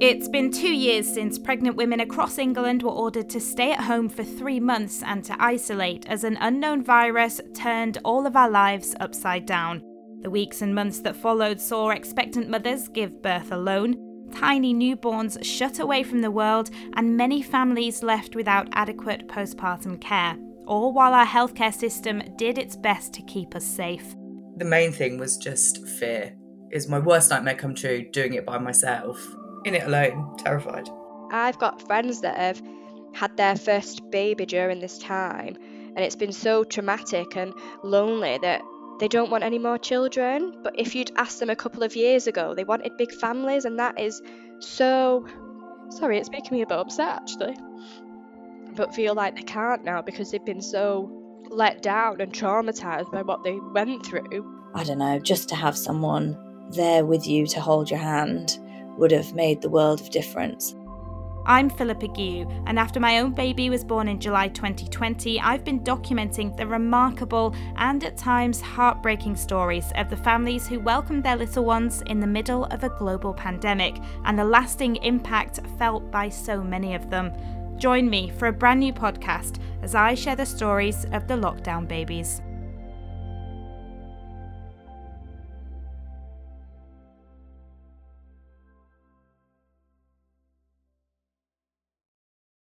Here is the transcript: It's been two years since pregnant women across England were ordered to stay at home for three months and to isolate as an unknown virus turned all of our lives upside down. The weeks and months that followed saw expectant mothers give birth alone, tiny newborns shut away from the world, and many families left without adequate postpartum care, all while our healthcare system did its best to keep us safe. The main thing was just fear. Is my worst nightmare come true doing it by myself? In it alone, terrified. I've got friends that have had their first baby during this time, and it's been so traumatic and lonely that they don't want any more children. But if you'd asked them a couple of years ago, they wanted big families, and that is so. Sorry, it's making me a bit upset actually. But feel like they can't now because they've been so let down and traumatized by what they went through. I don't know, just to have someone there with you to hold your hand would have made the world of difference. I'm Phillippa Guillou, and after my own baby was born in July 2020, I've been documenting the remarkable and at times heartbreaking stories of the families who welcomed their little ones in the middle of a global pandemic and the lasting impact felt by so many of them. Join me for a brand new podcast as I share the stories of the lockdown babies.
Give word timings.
It's 0.00 0.28
been 0.28 0.50
two 0.50 0.74
years 0.74 1.06
since 1.06 1.38
pregnant 1.38 1.76
women 1.76 2.00
across 2.00 2.38
England 2.38 2.82
were 2.82 2.90
ordered 2.90 3.28
to 3.28 3.38
stay 3.38 3.72
at 3.72 3.82
home 3.84 4.08
for 4.08 4.24
three 4.24 4.58
months 4.58 5.02
and 5.02 5.22
to 5.24 5.36
isolate 5.38 6.06
as 6.06 6.24
an 6.24 6.38
unknown 6.40 6.82
virus 6.82 7.38
turned 7.52 7.98
all 8.02 8.26
of 8.26 8.34
our 8.34 8.48
lives 8.48 8.96
upside 8.98 9.44
down. 9.44 9.82
The 10.22 10.30
weeks 10.30 10.62
and 10.62 10.74
months 10.74 11.00
that 11.00 11.16
followed 11.16 11.60
saw 11.60 11.90
expectant 11.90 12.48
mothers 12.48 12.88
give 12.88 13.20
birth 13.20 13.52
alone, 13.52 14.30
tiny 14.34 14.72
newborns 14.72 15.44
shut 15.44 15.80
away 15.80 16.02
from 16.02 16.22
the 16.22 16.30
world, 16.30 16.70
and 16.94 17.18
many 17.18 17.42
families 17.42 18.02
left 18.02 18.34
without 18.34 18.70
adequate 18.72 19.28
postpartum 19.28 20.00
care, 20.00 20.34
all 20.66 20.94
while 20.94 21.12
our 21.12 21.26
healthcare 21.26 21.74
system 21.74 22.22
did 22.38 22.56
its 22.56 22.74
best 22.74 23.12
to 23.12 23.22
keep 23.24 23.54
us 23.54 23.66
safe. 23.66 24.14
The 24.56 24.64
main 24.64 24.92
thing 24.92 25.18
was 25.18 25.36
just 25.36 25.86
fear. 25.86 26.34
Is 26.72 26.88
my 26.88 26.98
worst 26.98 27.28
nightmare 27.28 27.54
come 27.54 27.74
true 27.74 28.08
doing 28.10 28.32
it 28.32 28.46
by 28.46 28.56
myself? 28.56 29.36
In 29.64 29.74
it 29.74 29.84
alone, 29.84 30.36
terrified. 30.38 30.88
I've 31.30 31.58
got 31.58 31.86
friends 31.86 32.20
that 32.22 32.36
have 32.36 32.62
had 33.12 33.36
their 33.36 33.56
first 33.56 34.10
baby 34.10 34.46
during 34.46 34.80
this 34.80 34.98
time, 34.98 35.56
and 35.96 35.98
it's 35.98 36.16
been 36.16 36.32
so 36.32 36.64
traumatic 36.64 37.36
and 37.36 37.52
lonely 37.82 38.38
that 38.38 38.62
they 39.00 39.08
don't 39.08 39.30
want 39.30 39.44
any 39.44 39.58
more 39.58 39.78
children. 39.78 40.60
But 40.62 40.78
if 40.78 40.94
you'd 40.94 41.12
asked 41.16 41.40
them 41.40 41.50
a 41.50 41.56
couple 41.56 41.82
of 41.82 41.96
years 41.96 42.26
ago, 42.26 42.54
they 42.54 42.64
wanted 42.64 42.96
big 42.96 43.12
families, 43.12 43.64
and 43.64 43.78
that 43.78 43.98
is 43.98 44.20
so. 44.60 45.26
Sorry, 45.88 46.18
it's 46.18 46.30
making 46.30 46.56
me 46.56 46.62
a 46.62 46.66
bit 46.66 46.78
upset 46.78 47.16
actually. 47.16 47.56
But 48.76 48.94
feel 48.94 49.14
like 49.14 49.34
they 49.34 49.42
can't 49.42 49.84
now 49.84 50.02
because 50.02 50.30
they've 50.30 50.44
been 50.44 50.62
so 50.62 51.10
let 51.50 51.82
down 51.82 52.20
and 52.20 52.32
traumatized 52.32 53.10
by 53.10 53.22
what 53.22 53.42
they 53.42 53.58
went 53.72 54.06
through. 54.06 54.70
I 54.72 54.84
don't 54.84 54.98
know, 54.98 55.18
just 55.18 55.48
to 55.48 55.56
have 55.56 55.76
someone 55.76 56.38
there 56.70 57.04
with 57.04 57.26
you 57.26 57.48
to 57.48 57.60
hold 57.60 57.90
your 57.90 57.98
hand 57.98 58.56
would 58.98 59.10
have 59.12 59.34
made 59.34 59.60
the 59.60 59.70
world 59.70 60.00
of 60.00 60.10
difference. 60.10 60.74
I'm 61.46 61.70
Phillippa 61.70 62.08
Guillou, 62.08 62.62
and 62.66 62.78
after 62.78 63.00
my 63.00 63.18
own 63.18 63.32
baby 63.32 63.70
was 63.70 63.82
born 63.82 64.08
in 64.08 64.20
July 64.20 64.48
2020, 64.48 65.40
I've 65.40 65.64
been 65.64 65.80
documenting 65.80 66.54
the 66.54 66.66
remarkable 66.66 67.54
and 67.76 68.04
at 68.04 68.18
times 68.18 68.60
heartbreaking 68.60 69.36
stories 69.36 69.90
of 69.96 70.10
the 70.10 70.18
families 70.18 70.68
who 70.68 70.78
welcomed 70.80 71.24
their 71.24 71.36
little 71.36 71.64
ones 71.64 72.02
in 72.06 72.20
the 72.20 72.26
middle 72.26 72.66
of 72.66 72.84
a 72.84 72.90
global 72.90 73.32
pandemic 73.32 73.96
and 74.26 74.38
the 74.38 74.44
lasting 74.44 74.96
impact 74.96 75.60
felt 75.78 76.10
by 76.10 76.28
so 76.28 76.62
many 76.62 76.94
of 76.94 77.08
them. 77.08 77.32
Join 77.78 78.10
me 78.10 78.30
for 78.30 78.48
a 78.48 78.52
brand 78.52 78.80
new 78.80 78.92
podcast 78.92 79.58
as 79.82 79.94
I 79.94 80.14
share 80.14 80.36
the 80.36 80.44
stories 80.44 81.06
of 81.12 81.26
the 81.26 81.34
lockdown 81.34 81.88
babies. 81.88 82.42